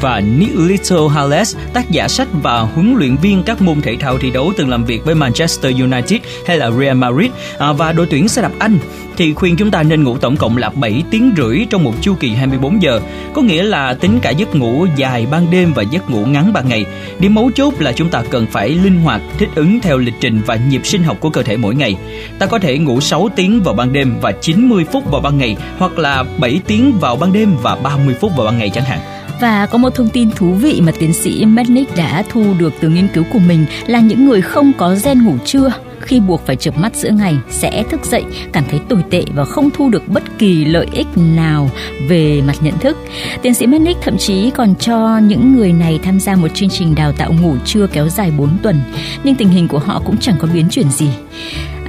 và 0.00 0.20
Nick 0.20 0.56
Little 0.56 1.08
Hales, 1.14 1.56
tác 1.72 1.90
giả 1.90 2.08
sách 2.08 2.28
và 2.42 2.60
huấn 2.60 2.94
luyện 2.98 3.16
viên 3.16 3.42
các 3.42 3.62
môn 3.62 3.80
thể 3.80 3.96
thao 4.00 4.18
thi 4.18 4.30
đấu 4.30 4.52
từng 4.56 4.68
làm 4.68 4.84
việc 4.84 5.04
với 5.04 5.14
Manchester 5.14 5.80
United 5.80 6.20
hay 6.46 6.58
là 6.58 6.70
Real 6.70 6.96
Madrid 6.96 7.30
à, 7.58 7.72
và 7.72 7.92
đội 7.92 8.06
tuyển 8.10 8.28
xe 8.28 8.42
đạp 8.42 8.52
Anh 8.58 8.78
thì 9.16 9.34
khuyên 9.34 9.56
chúng 9.56 9.70
ta 9.70 9.82
nên 9.82 10.04
ngủ 10.04 10.18
tổng 10.18 10.36
cộng 10.36 10.56
là 10.56 10.68
7 10.68 11.02
tiếng 11.10 11.32
rưỡi 11.36 11.66
trong 11.70 11.84
một 11.84 11.94
chu 12.00 12.14
kỳ 12.14 12.28
24 12.34 12.82
giờ. 12.82 13.00
Có 13.34 13.42
nghĩa 13.42 13.62
là 13.62 13.94
tính 13.94 14.18
cả 14.22 14.30
giấc 14.30 14.54
ngủ 14.54 14.86
dài 14.96 15.26
ban 15.30 15.50
đêm 15.50 15.72
và 15.72 15.82
giấc 15.82 16.10
ngủ 16.10 16.26
ngắn 16.26 16.52
ban 16.52 16.68
ngày. 16.68 16.84
Điểm 17.18 17.34
mấu 17.34 17.50
chốt 17.54 17.74
là 17.78 17.92
chúng 17.92 18.08
ta 18.08 18.22
cần 18.30 18.46
phải 18.52 18.68
linh 18.68 19.00
hoạt, 19.00 19.20
thích 19.38 19.48
ứng 19.54 19.80
theo 19.80 19.98
lịch 19.98 20.14
trình 20.20 20.40
và 20.46 20.56
nhịp 20.56 20.80
sinh 20.84 21.02
học 21.02 21.16
của 21.20 21.30
cơ 21.30 21.42
thể 21.42 21.56
mỗi 21.56 21.74
ngày. 21.74 21.96
Ta 22.38 22.46
có 22.46 22.58
thể 22.58 22.78
ngủ 22.78 23.00
6 23.00 23.28
tiếng 23.36 23.62
vào 23.62 23.74
ban 23.74 23.92
đêm 23.92 24.14
và 24.20 24.32
90 24.32 24.84
phút 24.92 25.10
vào 25.10 25.20
ban 25.20 25.38
ngày 25.38 25.56
hoặc 25.78 25.98
là 25.98 26.24
7 26.38 26.60
tiếng 26.66 26.98
vào 26.98 27.16
ban 27.16 27.32
đêm 27.32 27.56
và 27.62 27.76
30 27.76 28.14
phút 28.20 28.32
vào 28.36 28.46
ban 28.46 28.58
ngày 28.58 28.70
chẳng 28.70 28.84
hạn. 28.84 29.19
Và 29.40 29.66
có 29.66 29.78
một 29.78 29.94
thông 29.94 30.08
tin 30.08 30.30
thú 30.30 30.52
vị 30.52 30.80
mà 30.80 30.92
tiến 30.98 31.12
sĩ 31.12 31.44
Mednick 31.44 31.96
đã 31.96 32.24
thu 32.28 32.54
được 32.58 32.72
từ 32.80 32.88
nghiên 32.88 33.08
cứu 33.14 33.24
của 33.32 33.38
mình 33.38 33.66
là 33.86 34.00
những 34.00 34.26
người 34.26 34.40
không 34.40 34.72
có 34.78 34.96
gen 35.04 35.24
ngủ 35.24 35.34
trưa 35.44 35.72
khi 36.00 36.20
buộc 36.20 36.46
phải 36.46 36.56
chợp 36.56 36.78
mắt 36.78 36.96
giữa 36.96 37.10
ngày 37.10 37.36
sẽ 37.50 37.82
thức 37.90 38.04
dậy 38.04 38.24
cảm 38.52 38.64
thấy 38.70 38.80
tồi 38.88 39.04
tệ 39.10 39.24
và 39.34 39.44
không 39.44 39.70
thu 39.70 39.90
được 39.90 40.08
bất 40.08 40.22
kỳ 40.38 40.64
lợi 40.64 40.86
ích 40.92 41.06
nào 41.16 41.70
về 42.08 42.42
mặt 42.46 42.56
nhận 42.60 42.78
thức. 42.78 42.96
Tiến 43.42 43.54
sĩ 43.54 43.66
Mednick 43.66 44.02
thậm 44.02 44.18
chí 44.18 44.50
còn 44.50 44.74
cho 44.74 45.18
những 45.18 45.56
người 45.56 45.72
này 45.72 46.00
tham 46.02 46.20
gia 46.20 46.36
một 46.36 46.48
chương 46.54 46.68
trình 46.68 46.94
đào 46.94 47.12
tạo 47.12 47.32
ngủ 47.32 47.56
trưa 47.64 47.86
kéo 47.86 48.08
dài 48.08 48.32
4 48.38 48.58
tuần, 48.62 48.80
nhưng 49.24 49.34
tình 49.34 49.48
hình 49.48 49.68
của 49.68 49.78
họ 49.78 50.02
cũng 50.04 50.16
chẳng 50.20 50.36
có 50.38 50.48
biến 50.54 50.66
chuyển 50.70 50.90
gì. 50.90 51.08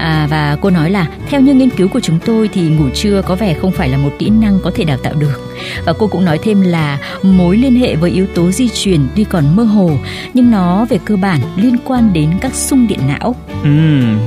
À, 0.01 0.27
và 0.29 0.57
cô 0.61 0.69
nói 0.69 0.89
là 0.89 1.07
theo 1.29 1.41
như 1.41 1.53
nghiên 1.53 1.69
cứu 1.69 1.87
của 1.87 1.99
chúng 1.99 2.19
tôi 2.25 2.49
thì 2.53 2.61
ngủ 2.61 2.89
trưa 2.93 3.21
có 3.21 3.35
vẻ 3.35 3.53
không 3.53 3.71
phải 3.71 3.89
là 3.89 3.97
một 3.97 4.11
kỹ 4.19 4.29
năng 4.29 4.59
có 4.63 4.71
thể 4.75 4.83
đào 4.83 4.97
tạo 4.97 5.13
được. 5.13 5.53
Và 5.85 5.93
cô 5.93 6.07
cũng 6.07 6.25
nói 6.25 6.39
thêm 6.43 6.61
là 6.61 6.97
mối 7.23 7.57
liên 7.57 7.75
hệ 7.75 7.95
với 7.95 8.11
yếu 8.11 8.27
tố 8.35 8.51
di 8.51 8.69
truyền 8.69 9.07
tuy 9.15 9.23
còn 9.23 9.55
mơ 9.55 9.63
hồ 9.63 9.91
nhưng 10.33 10.51
nó 10.51 10.85
về 10.85 10.99
cơ 11.05 11.15
bản 11.15 11.39
liên 11.55 11.77
quan 11.85 12.13
đến 12.13 12.29
các 12.41 12.55
xung 12.55 12.87
điện 12.87 12.99
não. 13.07 13.35
Ừ, 13.63 13.69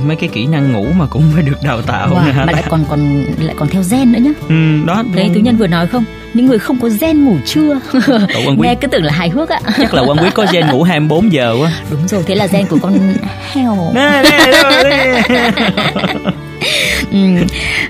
mấy 0.07 0.15
cái 0.15 0.29
kỹ 0.29 0.45
năng 0.45 0.73
ngủ 0.73 0.85
mà 0.97 1.05
cũng 1.05 1.23
phải 1.33 1.43
được 1.43 1.57
đào 1.63 1.81
tạo 1.81 2.09
wow, 2.09 2.45
mà 2.45 2.51
lại 2.51 2.63
còn 2.69 2.85
còn 2.89 3.25
lại 3.39 3.55
còn 3.57 3.69
theo 3.69 3.83
gen 3.91 4.11
nữa 4.11 4.19
nhá. 4.19 4.31
Ừ, 4.49 4.85
đó 4.87 5.03
đấy 5.15 5.31
tứ 5.33 5.39
nhân 5.39 5.57
vừa 5.57 5.67
nói 5.67 5.87
không 5.87 6.03
những 6.35 6.45
người 6.45 6.59
không 6.59 6.77
có 6.81 6.89
gen 7.01 7.25
ngủ 7.25 7.37
trưa. 7.45 7.79
Nghe 8.57 8.75
cứ 8.75 8.87
tưởng 8.87 9.03
là 9.03 9.13
hài 9.13 9.29
hước 9.29 9.49
ạ. 9.49 9.59
Chắc 9.77 9.93
là 9.93 10.01
quan 10.01 10.17
quý 10.17 10.29
có 10.33 10.45
gen 10.51 10.67
ngủ 10.67 10.83
24 10.83 11.31
giờ 11.31 11.55
quá. 11.61 11.71
Đúng 11.91 12.07
rồi 12.07 12.23
thế 12.27 12.35
là 12.35 12.47
gen 12.47 12.65
của 12.65 12.77
con 12.81 12.93
heo 13.53 13.93
ừ. 17.11 17.17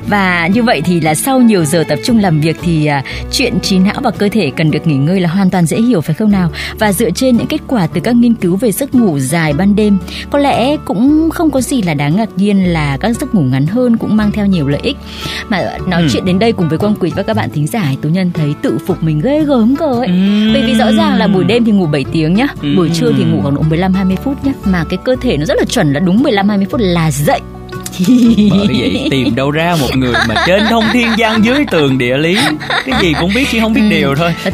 và 0.08 0.48
như 0.48 0.64
vậy 0.64 0.82
thì 0.86 1.02
là 1.02 1.16
sau 1.16 1.40
nhiều 1.40 1.66
giờ 1.66 1.84
tập 1.88 2.00
trung 2.06 2.20
làm 2.20 2.42
việc 2.42 2.58
thì 2.64 2.86
à, 2.86 3.04
chuyện 3.32 3.60
trí 3.60 3.80
não 3.80 3.96
và 4.04 4.12
cơ 4.12 4.30
thể 4.32 4.52
cần 4.58 4.72
được 4.72 4.88
nghỉ 4.88 4.96
ngơi 4.96 5.20
là 5.20 5.30
hoàn 5.30 5.50
toàn 5.50 5.66
dễ 5.66 5.82
hiểu 5.82 6.02
phải 6.02 6.16
không 6.16 6.32
nào 6.32 6.52
và 6.80 6.94
dựa 6.94 7.10
trên 7.10 7.38
những 7.38 7.48
kết 7.48 7.62
quả 7.68 7.88
từ 7.88 8.02
các 8.02 8.16
nghiên 8.16 8.34
cứu 8.34 8.56
về 8.56 8.72
giấc 8.72 8.96
ngủ 8.96 9.20
dài 9.20 9.54
ban 9.54 9.76
đêm 9.76 9.98
có 10.30 10.40
lẽ 10.40 10.78
cũng 10.78 11.30
không 11.30 11.52
có 11.52 11.62
gì 11.62 11.82
là 11.82 11.94
đáng 11.94 12.16
ngạc 12.16 12.30
nhiên 12.36 12.74
là 12.74 12.98
các 12.98 13.18
giấc 13.20 13.36
ngủ 13.36 13.42
ngắn 13.42 13.68
hơn 13.68 13.98
cũng 13.98 14.18
mang 14.18 14.32
theo 14.32 14.46
nhiều 14.46 14.68
lợi 14.68 14.82
ích 14.84 14.98
mà 15.50 15.78
nói 15.88 16.02
ừ. 16.02 16.08
chuyện 16.14 16.26
đến 16.26 16.40
đây 16.40 16.52
cùng 16.52 16.70
với 16.70 16.78
quang 16.78 16.96
quỳnh 16.96 17.14
và 17.16 17.24
các 17.24 17.36
bạn 17.36 17.50
thính 17.54 17.68
giả 17.68 17.92
tú 18.02 18.10
nhân 18.10 18.32
thấy 18.34 18.54
tự 18.62 18.78
phục 18.88 19.04
mình 19.04 19.22
ghê 19.22 19.46
gớm 19.46 19.76
cơ 19.76 19.86
ấy 19.86 20.08
ừ. 20.08 20.14
bởi 20.54 20.64
vì 20.66 20.74
rõ 20.74 20.92
ràng 20.92 21.16
là 21.18 21.28
buổi 21.28 21.44
đêm 21.44 21.66
thì 21.66 21.72
ngủ 21.72 21.86
7 21.86 22.06
tiếng 22.12 22.34
nhá 22.34 22.48
ừ. 22.62 22.68
buổi 22.76 22.90
trưa 22.94 23.12
thì 23.18 23.24
ngủ 23.24 23.42
khoảng 23.42 23.56
độ 23.56 23.62
15 23.62 23.94
20 23.94 24.18
phút 24.24 24.46
nhá 24.46 24.52
mà 24.64 24.84
cái 24.90 25.00
cơ 25.04 25.16
thể 25.22 25.38
nó 25.38 25.46
rất 25.46 25.58
là 25.58 25.66
chuẩn 25.66 25.94
là 25.94 26.00
đúng 26.00 26.24
15 26.24 26.50
20 26.50 26.68
phút 26.72 26.82
là 26.84 27.12
dậy 27.12 27.40
bởi 28.50 28.68
vậy 28.68 29.08
tìm 29.12 29.36
đâu 29.36 29.52
ra 29.52 29.76
một 29.82 29.96
người 29.96 30.14
mà 30.28 30.44
trên 30.48 30.64
thông 30.70 30.84
thiên 30.94 31.10
văn 31.18 31.42
dưới 31.46 31.66
tường 31.72 31.98
địa 31.98 32.18
lý. 32.18 32.38
Cái 32.70 33.02
gì 33.02 33.14
cũng 33.20 33.34
biết 33.34 33.48
chỉ 33.52 33.60
không 33.60 33.74
biết 33.74 33.82
ừ. 33.82 33.90
điều 33.90 34.16
thôi 34.16 34.34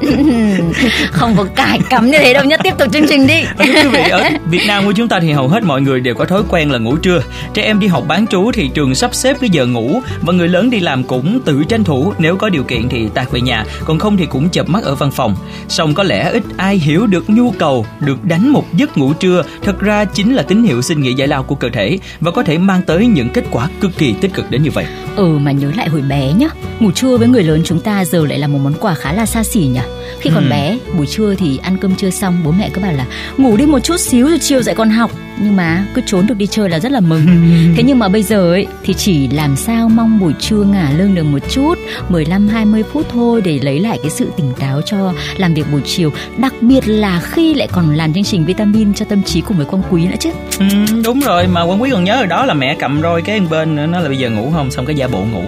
không 1.12 1.34
có 1.36 1.44
cài 1.54 1.80
cắm 1.90 2.10
như 2.10 2.18
thế 2.18 2.34
đâu 2.34 2.44
nhất 2.44 2.60
tiếp 2.62 2.74
tục 2.78 2.92
chương 2.92 3.06
trình 3.08 3.26
đi. 3.26 3.42
Thưa 3.58 3.82
quý 3.82 3.88
vị 3.88 4.02
ở 4.10 4.24
Việt 4.50 4.64
Nam 4.66 4.84
của 4.84 4.92
chúng 4.92 5.08
ta 5.08 5.20
thì 5.20 5.32
hầu 5.32 5.48
hết 5.48 5.62
mọi 5.62 5.80
người 5.80 6.00
đều 6.00 6.14
có 6.14 6.24
thói 6.24 6.42
quen 6.48 6.70
là 6.70 6.78
ngủ 6.78 6.96
trưa. 6.96 7.22
Trẻ 7.54 7.62
em 7.62 7.80
đi 7.80 7.86
học 7.86 8.04
bán 8.08 8.26
trú 8.26 8.50
thì 8.54 8.70
trường 8.74 8.94
sắp 8.94 9.14
xếp 9.14 9.36
cái 9.40 9.50
giờ 9.50 9.66
ngủ 9.66 10.00
và 10.20 10.32
người 10.32 10.48
lớn 10.48 10.70
đi 10.70 10.80
làm 10.80 11.04
cũng 11.04 11.40
tự 11.44 11.64
tranh 11.68 11.84
thủ 11.84 12.12
nếu 12.18 12.36
có 12.36 12.48
điều 12.48 12.62
kiện 12.62 12.88
thì 12.88 13.08
tạt 13.14 13.30
về 13.32 13.40
nhà 13.40 13.64
còn 13.84 13.98
không 13.98 14.16
thì 14.16 14.26
cũng 14.26 14.48
chập 14.48 14.68
mắt 14.68 14.84
ở 14.84 14.94
văn 14.94 15.10
phòng. 15.10 15.36
Song 15.68 15.94
có 15.94 16.02
lẽ 16.02 16.30
ít 16.30 16.42
ai 16.56 16.76
hiểu 16.76 17.06
được 17.06 17.30
nhu 17.30 17.50
cầu 17.50 17.86
được 18.00 18.24
đánh 18.24 18.48
một 18.48 18.64
giấc 18.72 18.98
ngủ 18.98 19.12
trưa 19.12 19.42
thật 19.62 19.80
ra 19.80 20.04
chính 20.04 20.34
là 20.34 20.42
tín 20.42 20.62
hiệu 20.62 20.82
sinh 20.82 21.00
nghĩa 21.00 21.12
giải 21.12 21.28
lao 21.28 21.42
của 21.42 21.54
cơ 21.54 21.68
thể 21.72 21.98
và 22.20 22.30
có 22.30 22.42
thể 22.42 22.58
mang 22.58 22.82
tới 22.82 23.06
những 23.06 23.28
kết 23.28 23.44
quả 23.50 23.68
cực 23.80 23.90
kỳ 23.98 24.14
tích 24.20 24.34
cực 24.34 24.50
đến 24.50 24.62
như 24.62 24.70
vậy. 24.70 24.86
Ừ 25.16 25.38
mà 25.38 25.52
nhớ 25.52 25.70
lại 25.76 25.88
hồi 25.88 26.02
bé 26.02 26.32
nhá 26.32 26.48
ngủ 26.80 26.90
trưa 26.90 27.16
với 27.16 27.28
người 27.28 27.42
lớn 27.42 27.62
chúng 27.64 27.80
ta 27.80 28.04
giờ 28.04 28.26
lại 28.26 28.38
là 28.38 28.46
một 28.46 28.58
món 28.62 28.74
quà 28.80 28.94
khá 28.94 29.12
là 29.12 29.26
xa 29.26 29.44
xỉ 29.44 29.60
nhỉ 29.60 29.79
khi 30.20 30.30
còn 30.34 30.44
ừ. 30.44 30.50
bé 30.50 30.78
buổi 30.96 31.06
trưa 31.06 31.34
thì 31.34 31.58
ăn 31.62 31.76
cơm 31.78 31.94
trưa 31.94 32.10
xong 32.10 32.40
bố 32.44 32.50
mẹ 32.50 32.70
cứ 32.74 32.80
bảo 32.82 32.92
là 32.92 33.06
ngủ 33.36 33.56
đi 33.56 33.66
một 33.66 33.78
chút 33.78 34.00
xíu 34.00 34.28
rồi 34.28 34.38
chiều 34.38 34.62
dậy 34.62 34.74
con 34.74 34.90
học. 34.90 35.10
Nhưng 35.42 35.56
mà 35.56 35.84
cứ 35.94 36.02
trốn 36.06 36.26
được 36.26 36.34
đi 36.34 36.46
chơi 36.46 36.68
là 36.68 36.78
rất 36.78 36.92
là 36.92 37.00
mừng. 37.00 37.26
Thế 37.76 37.82
nhưng 37.82 37.98
mà 37.98 38.08
bây 38.08 38.22
giờ 38.22 38.50
ấy 38.50 38.66
thì 38.84 38.94
chỉ 38.94 39.28
làm 39.28 39.56
sao 39.56 39.88
mong 39.88 40.18
buổi 40.18 40.32
trưa 40.40 40.62
ngả 40.62 40.90
lưng 40.98 41.14
được 41.14 41.22
một 41.22 41.38
chút 41.50 41.74
15 42.08 42.48
20 42.48 42.82
phút 42.92 43.06
thôi 43.12 43.40
để 43.44 43.58
lấy 43.62 43.80
lại 43.80 43.98
cái 44.02 44.10
sự 44.10 44.30
tỉnh 44.36 44.52
táo 44.58 44.80
cho 44.82 45.12
làm 45.36 45.54
việc 45.54 45.64
buổi 45.72 45.80
chiều. 45.84 46.12
Đặc 46.36 46.54
biệt 46.60 46.88
là 46.88 47.20
khi 47.20 47.54
lại 47.54 47.68
còn 47.72 47.94
làm 47.94 48.14
chương 48.14 48.24
trình 48.24 48.44
vitamin 48.44 48.94
cho 48.94 49.04
tâm 49.04 49.22
trí 49.22 49.40
cùng 49.40 49.56
với 49.56 49.66
quan 49.70 49.82
quý 49.90 50.06
nữa 50.06 50.16
chứ. 50.20 50.30
Ừ, 50.58 50.66
đúng 51.04 51.20
rồi 51.20 51.46
mà 51.46 51.62
quan 51.62 51.82
quý 51.82 51.90
còn 51.92 52.04
nhớ 52.04 52.16
rồi 52.16 52.26
đó 52.26 52.46
là 52.46 52.54
mẹ 52.54 52.76
cầm 52.78 53.02
roi 53.02 53.22
cái 53.22 53.40
bên 53.40 53.76
nữa 53.76 53.86
nó 53.86 54.00
là 54.00 54.08
bây 54.08 54.18
giờ 54.18 54.30
ngủ 54.30 54.50
không 54.54 54.70
xong 54.70 54.86
cái 54.86 54.96
giả 54.96 55.08
bộ 55.08 55.24
ngủ. 55.32 55.42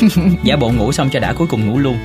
Giả 0.42 0.56
bộ 0.56 0.70
ngủ 0.70 0.92
xong 0.92 1.10
cho 1.10 1.20
đã 1.20 1.32
cuối 1.32 1.46
cùng 1.46 1.66
ngủ 1.66 1.78
luôn. 1.78 1.96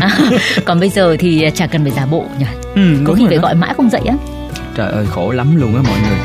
À, 0.00 0.18
còn 0.64 0.80
bây 0.80 0.88
giờ 0.88 1.16
thì 1.18 1.29
chả 1.54 1.66
cần 1.66 1.82
phải 1.82 1.92
giả 1.92 2.06
bộ 2.06 2.24
nhỉ? 2.38 2.46
Ừ, 2.74 2.82
có 3.04 3.14
khi 3.14 3.24
phải 3.26 3.36
đó. 3.36 3.42
gọi 3.42 3.54
mãi 3.54 3.74
không 3.76 3.90
dậy 3.90 4.02
á. 4.08 4.14
Trời 4.76 4.92
ơi 4.92 5.06
khổ 5.10 5.30
lắm 5.30 5.56
luôn 5.56 5.76
á 5.76 5.82
mọi 5.88 5.98
người. 6.00 6.18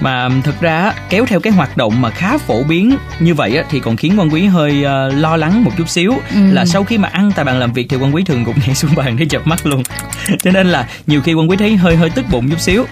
Mà 0.00 0.28
thực 0.44 0.60
ra 0.60 0.92
kéo 1.10 1.26
theo 1.26 1.40
cái 1.40 1.52
hoạt 1.52 1.76
động 1.76 2.02
mà 2.02 2.10
khá 2.10 2.38
phổ 2.38 2.62
biến 2.62 2.96
như 3.20 3.34
vậy 3.34 3.56
á, 3.56 3.64
thì 3.70 3.80
còn 3.80 3.96
khiến 3.96 4.14
quan 4.18 4.32
quý 4.32 4.46
hơi 4.46 4.84
uh, 4.84 5.14
lo 5.14 5.36
lắng 5.36 5.64
một 5.64 5.70
chút 5.78 5.88
xíu 5.88 6.12
ừ. 6.34 6.52
là 6.52 6.64
sau 6.64 6.84
khi 6.84 6.98
mà 6.98 7.08
ăn 7.08 7.32
tại 7.36 7.44
bàn 7.44 7.58
làm 7.58 7.72
việc 7.72 7.86
thì 7.88 7.96
quan 7.96 8.14
quý 8.14 8.24
thường 8.24 8.44
cũng 8.44 8.54
nhảy 8.66 8.74
xuống 8.74 8.90
bàn 8.96 9.16
để 9.18 9.26
chập 9.26 9.46
mắt 9.46 9.66
luôn. 9.66 9.82
Cho 10.42 10.50
nên 10.50 10.66
là 10.66 10.88
nhiều 11.06 11.20
khi 11.20 11.34
quan 11.34 11.50
quý 11.50 11.56
thấy 11.56 11.76
hơi 11.76 11.96
hơi 11.96 12.10
tức 12.10 12.24
bụng 12.30 12.50
chút 12.50 12.60
xíu 12.60 12.84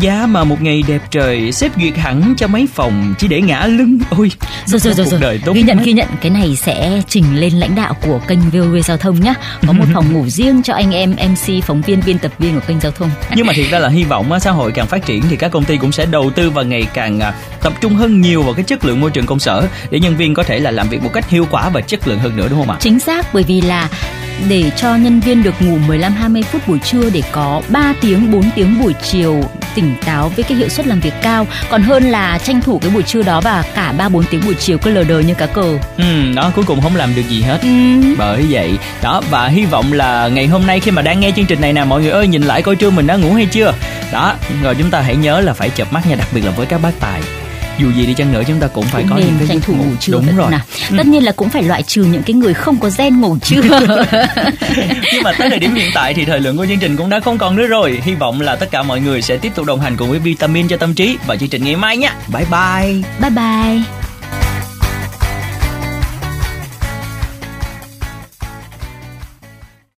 Giá 0.00 0.26
mà 0.26 0.44
một 0.44 0.62
ngày 0.62 0.84
đẹp 0.88 1.02
trời 1.10 1.52
xếp 1.52 1.72
duyệt 1.80 1.96
hẳn 1.96 2.34
cho 2.36 2.46
mấy 2.46 2.68
phòng 2.74 3.14
chỉ 3.18 3.28
để 3.28 3.40
ngã 3.40 3.66
lưng 3.66 3.98
ôi 4.10 4.30
rồi 4.66 4.80
rồi 4.80 4.94
rồi 4.94 5.06
rồi. 5.06 5.20
đời 5.20 5.40
tốt 5.44 5.52
ghi 5.52 5.62
nhận 5.62 5.78
ghi 5.82 5.92
nhận 5.92 6.08
cái 6.20 6.30
này 6.30 6.56
sẽ 6.56 7.02
trình 7.08 7.24
lên 7.40 7.52
lãnh 7.52 7.74
đạo 7.74 7.94
của 8.02 8.20
kênh 8.28 8.38
VOV 8.40 8.76
giao 8.84 8.96
thông 8.96 9.20
nhá. 9.20 9.34
Có 9.66 9.72
một 9.72 9.84
phòng 9.94 10.12
ngủ 10.12 10.24
riêng 10.28 10.62
cho 10.62 10.74
anh 10.74 10.90
em 10.90 11.10
MC 11.10 11.64
phóng 11.64 11.82
viên 11.82 12.00
biên 12.06 12.18
tập 12.18 12.32
viên 12.38 12.54
của 12.54 12.66
kênh 12.66 12.80
giao 12.80 12.92
thông. 12.92 13.10
Nhưng 13.34 13.46
mà 13.46 13.52
thiệt 13.52 13.70
ra 13.70 13.78
là 13.78 13.88
hy 13.88 14.04
vọng 14.04 14.40
xã 14.40 14.50
hội 14.50 14.72
càng 14.72 14.86
phát 14.86 15.06
triển 15.06 15.22
thì 15.30 15.36
các 15.36 15.48
công 15.48 15.64
ty 15.64 15.76
cũng 15.76 15.92
sẽ 15.92 16.06
đầu 16.06 16.30
tư 16.30 16.50
và 16.50 16.62
ngày 16.62 16.86
càng 16.94 17.20
à, 17.20 17.34
tập 17.62 17.72
trung 17.80 17.94
hơn 17.94 18.20
nhiều 18.20 18.42
vào 18.42 18.54
cái 18.54 18.64
chất 18.64 18.84
lượng 18.84 19.00
môi 19.00 19.10
trường 19.10 19.26
công 19.26 19.38
sở 19.38 19.66
để 19.90 20.00
nhân 20.00 20.16
viên 20.16 20.34
có 20.34 20.42
thể 20.42 20.58
là 20.58 20.70
làm 20.70 20.88
việc 20.88 21.02
một 21.02 21.10
cách 21.12 21.30
hiệu 21.30 21.46
quả 21.50 21.68
và 21.68 21.80
chất 21.80 22.08
lượng 22.08 22.18
hơn 22.18 22.36
nữa 22.36 22.46
đúng 22.50 22.58
không 22.58 22.70
ạ? 22.70 22.76
Chính 22.80 23.00
xác 23.00 23.34
bởi 23.34 23.42
vì 23.42 23.60
là 23.60 23.88
để 24.48 24.70
cho 24.76 24.96
nhân 24.96 25.20
viên 25.20 25.42
được 25.42 25.54
ngủ 25.62 25.78
15 25.86 26.12
20 26.12 26.42
phút 26.42 26.68
buổi 26.68 26.78
trưa 26.78 27.10
để 27.10 27.22
có 27.32 27.62
3 27.68 27.94
tiếng 28.00 28.32
4 28.32 28.50
tiếng 28.54 28.82
buổi 28.82 28.94
chiều 29.02 29.42
tỉnh 29.74 29.94
táo 30.06 30.28
với 30.28 30.42
cái 30.42 30.58
hiệu 30.58 30.68
suất 30.68 30.86
làm 30.86 31.00
việc 31.00 31.14
cao 31.22 31.46
còn 31.70 31.82
hơn 31.82 32.04
là 32.04 32.38
tranh 32.38 32.60
thủ 32.60 32.78
cái 32.78 32.90
buổi 32.90 33.02
trưa 33.02 33.22
đó 33.22 33.40
và 33.40 33.64
cả 33.74 33.92
3 33.98 34.08
4 34.08 34.24
tiếng 34.24 34.40
buổi 34.44 34.54
chiều 34.54 34.78
cứ 34.78 34.90
lờ 34.90 35.04
đờ 35.04 35.18
như 35.18 35.34
cá 35.34 35.46
cờ. 35.46 35.78
Ừ, 35.96 36.04
đó 36.34 36.52
cuối 36.56 36.64
cùng 36.64 36.80
không 36.80 36.96
làm 36.96 37.14
được 37.14 37.28
gì 37.28 37.42
hết. 37.42 37.58
Ừ. 37.62 37.68
Bởi 38.18 38.46
vậy, 38.50 38.78
đó 39.02 39.22
và 39.30 39.48
hy 39.48 39.64
vọng 39.64 39.92
là 39.92 40.28
ngày 40.28 40.46
hôm 40.46 40.66
nay 40.66 40.80
khi 40.80 40.90
mà 40.90 41.02
đang 41.02 41.20
nghe 41.20 41.30
chương 41.36 41.46
trình 41.46 41.60
này 41.60 41.72
nè 41.72 41.84
mọi 41.84 42.00
người 42.02 42.10
ơi 42.10 42.28
nhìn 42.28 42.42
lại 42.42 42.62
coi 42.62 42.76
trưa 42.76 42.90
mình 42.90 43.06
đã 43.06 43.16
ngủ 43.16 43.34
hay 43.34 43.46
chưa. 43.46 43.74
Đó, 44.12 44.34
rồi 44.62 44.74
chúng 44.74 44.90
ta 44.90 45.00
hãy 45.00 45.16
nhớ 45.16 45.40
là 45.40 45.52
phải 45.52 45.70
chợp 45.70 45.92
mắt 45.92 46.06
nha, 46.06 46.16
đặc 46.16 46.28
biệt 46.32 46.44
là 46.44 46.50
với 46.50 46.66
các 46.66 46.82
bác 46.82 47.00
tài 47.00 47.20
dù 47.78 47.92
gì 47.92 48.06
đi 48.06 48.14
chăng 48.14 48.32
nữa 48.32 48.42
chúng 48.46 48.60
ta 48.60 48.66
cũng 48.66 48.84
phải 48.84 49.02
cũng 49.02 49.10
có 49.10 49.16
những 49.16 49.34
cái 49.38 49.48
tranh 49.48 49.60
thủ 49.60 49.74
ngủ. 49.74 49.84
trưa. 50.00 50.12
Đúng 50.12 50.36
rồi. 50.36 50.50
Nào? 50.50 50.60
Ừ. 50.90 50.96
tất 50.98 51.06
nhiên 51.06 51.24
là 51.24 51.32
cũng 51.32 51.48
phải 51.48 51.62
loại 51.62 51.82
trừ 51.82 52.02
những 52.02 52.22
cái 52.22 52.34
người 52.34 52.54
không 52.54 52.76
có 52.80 52.90
gen 52.98 53.20
ngủ 53.20 53.38
trưa. 53.42 53.62
Nhưng 55.12 55.22
mà 55.22 55.32
tới 55.38 55.50
thời 55.50 55.58
điểm 55.58 55.74
hiện 55.74 55.90
tại 55.94 56.14
thì 56.14 56.24
thời 56.24 56.40
lượng 56.40 56.56
của 56.56 56.66
chương 56.66 56.78
trình 56.78 56.96
cũng 56.96 57.10
đã 57.10 57.20
không 57.20 57.38
còn 57.38 57.56
nữa 57.56 57.66
rồi. 57.66 58.00
Hy 58.04 58.14
vọng 58.14 58.40
là 58.40 58.56
tất 58.56 58.70
cả 58.70 58.82
mọi 58.82 59.00
người 59.00 59.22
sẽ 59.22 59.36
tiếp 59.36 59.52
tục 59.54 59.66
đồng 59.66 59.80
hành 59.80 59.96
cùng 59.96 60.10
với 60.10 60.18
vitamin 60.18 60.68
cho 60.68 60.76
tâm 60.76 60.94
trí 60.94 61.18
vào 61.26 61.36
chương 61.36 61.48
trình 61.48 61.64
ngày 61.64 61.76
mai 61.76 61.96
nhé 61.96 62.10
bye 62.32 62.46
bye. 62.50 63.02
Bye 63.20 63.30
bye 63.30 63.97